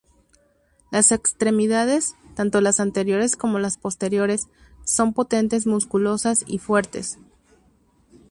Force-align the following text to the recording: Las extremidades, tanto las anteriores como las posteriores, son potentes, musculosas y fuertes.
Las 0.89 1.11
extremidades, 1.11 2.15
tanto 2.33 2.59
las 2.59 2.79
anteriores 2.79 3.35
como 3.35 3.59
las 3.59 3.77
posteriores, 3.77 4.47
son 4.83 5.13
potentes, 5.13 5.67
musculosas 5.67 6.43
y 6.47 6.57
fuertes. 6.57 7.19